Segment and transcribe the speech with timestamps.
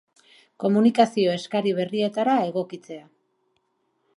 [0.63, 3.05] Komunikazioko eskari berrietara egokitzea.